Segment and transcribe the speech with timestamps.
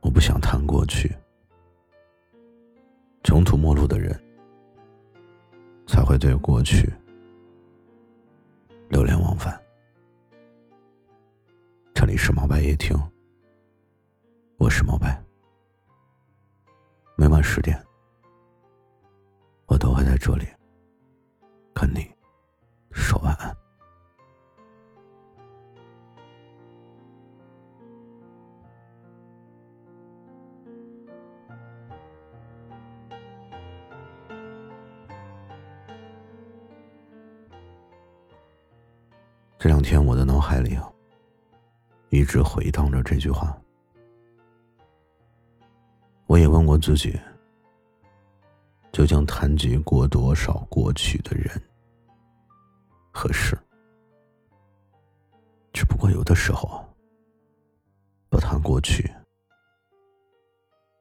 [0.00, 1.10] 我不想谈过去，
[3.22, 4.18] 穷途末路的人
[5.86, 6.92] 才会对过去
[8.88, 9.58] 流连忘返。
[11.94, 12.96] 这里是毛白夜听，
[14.64, 15.22] 我是毛白。
[17.16, 17.78] 每晚十点，
[19.66, 20.46] 我都会在这里
[21.74, 22.10] 跟你
[22.90, 23.54] 说晚安。
[39.58, 40.78] 这两天，我的脑海里。
[42.08, 43.54] 一直回荡着这句话。
[46.34, 47.16] 我也问过自己，
[48.90, 51.48] 究竟谈及过多少过去的人
[53.12, 53.56] 和事？
[55.72, 56.84] 只不过有的时候，
[58.28, 59.08] 不谈过去，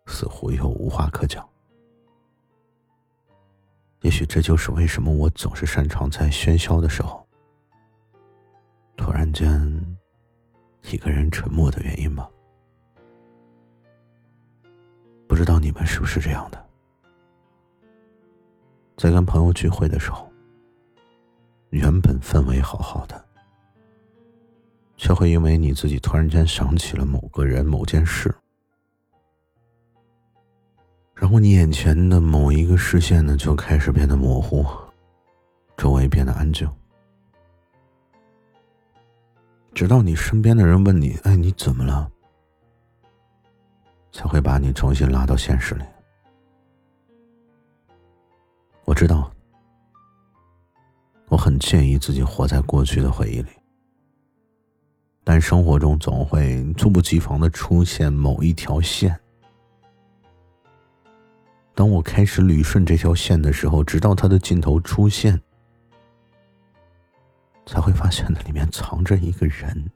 [0.06, 1.44] 似乎又无话可讲。
[4.02, 7.28] 也许这就是为什么我总是擅长在喧嚣的时候，
[8.96, 9.98] 突然间。
[10.92, 12.30] 一个人沉默的原因吧。
[15.44, 16.66] 知道你们是不是这样的？
[18.96, 20.32] 在跟朋友聚会的时候，
[21.72, 23.26] 原本氛围好好的，
[24.96, 28.34] 却会因为你自己突然间想起了某个人、某件事，
[31.14, 34.66] 然后你眼前的某一个视线呢，就开始变得模糊，
[35.76, 36.66] 周围变得安静。
[39.74, 42.10] 直到你身边的人问你：“哎，你怎么了？”
[44.14, 45.84] 才会把你重新拉到现实里。
[48.86, 49.30] 我知道，
[51.28, 53.50] 我很介意自己活在过去的回忆里，
[55.24, 59.20] 但生活中总会猝不及防的出现某一条线。
[61.76, 65.42] 当我开始捋顺这条线的时候，直到它的尽头出现。
[67.66, 69.90] 才会发现那里面藏着一个人，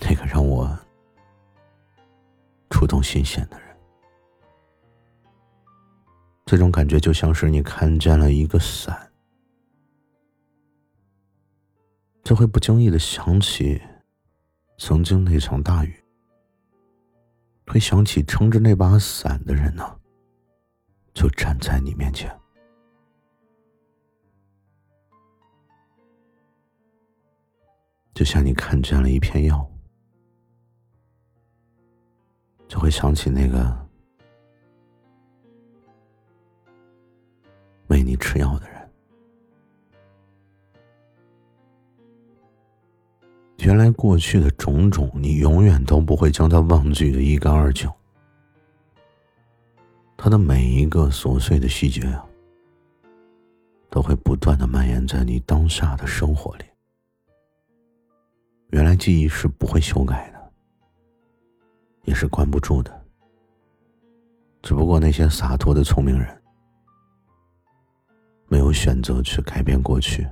[0.00, 0.78] 那个让我
[2.70, 3.76] 触动心弦的人。
[6.46, 9.12] 这种感觉就像是你看见了一个伞，
[12.22, 13.80] 就会不经意的想起
[14.78, 16.02] 曾经那场大雨，
[17.66, 20.00] 会想起撑着那把伞的人呢，
[21.12, 22.34] 就站在你面前。
[28.14, 29.70] 就像你看见了一片药，
[32.68, 33.76] 就会想起那个
[37.88, 38.78] 喂你吃药的人。
[43.60, 47.90] 原来过去的种种，你永远都不会将它忘记的一干二净。
[50.16, 52.24] 它的每一个琐碎的细节啊，
[53.90, 56.64] 都会不断的蔓延在你当下的生活里。
[58.70, 60.37] 原来记忆是不会修改的，
[62.08, 63.04] 也是关不住的。
[64.62, 66.42] 只不过那些洒脱的聪明人，
[68.48, 70.26] 没有选择去改变过去，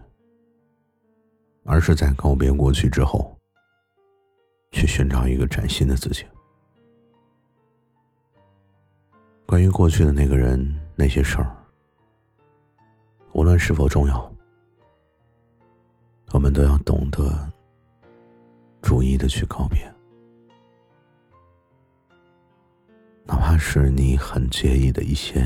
[1.65, 3.37] 而是在告别过去之后，
[4.73, 6.25] 去寻找一个崭新的自己。
[9.45, 10.59] 关于过去的那个人、
[10.97, 11.55] 那些事儿，
[13.35, 14.33] 无论是否重要，
[16.33, 17.53] 我们都要懂得。
[18.81, 19.93] 逐一的去告别，
[23.27, 25.45] 哪怕是你很介意的一些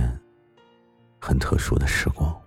[1.18, 2.38] 很特殊的时光，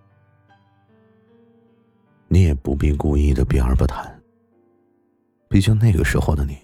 [2.27, 4.21] 你也不必故意的避而不谈。
[5.49, 6.57] 毕竟那个时候的你，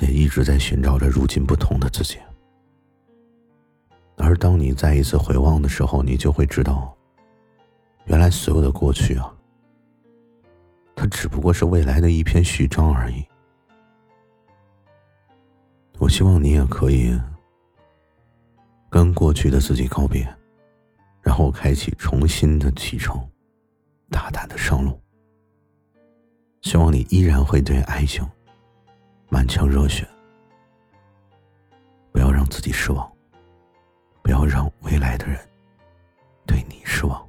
[0.00, 2.18] 也一直在寻找着如今不同的自己。
[4.16, 6.94] 而当你再一次回望的时候，你就会知道，
[8.04, 9.34] 原来所有的过去啊。
[10.94, 13.24] 它只不过是未来的一篇序章而已。
[16.14, 17.12] 希望你也可以
[18.88, 20.24] 跟过去的自己告别，
[21.20, 23.20] 然后开启重新的启程，
[24.10, 24.96] 大胆的上路。
[26.62, 28.24] 希望你依然会对爱情
[29.28, 30.08] 满腔热血，
[32.12, 33.12] 不要让自己失望，
[34.22, 35.36] 不要让未来的人
[36.46, 37.28] 对你失望。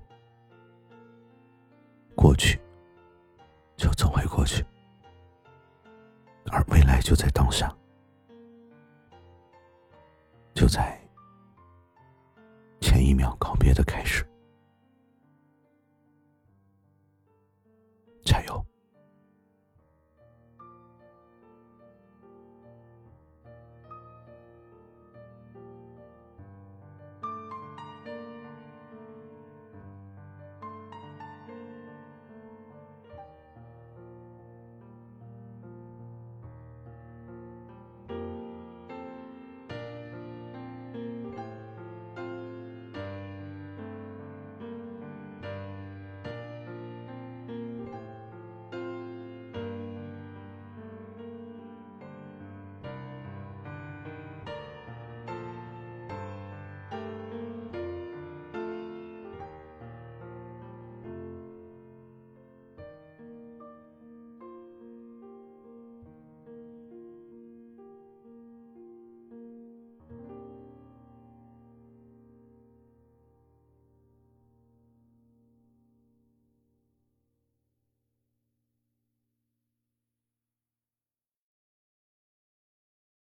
[2.14, 2.62] 过去。
[3.78, 4.64] 就走回过去，
[6.52, 7.76] 而未来就在当下，
[10.66, 11.00] 就在
[12.82, 14.26] 前一秒告别的开始。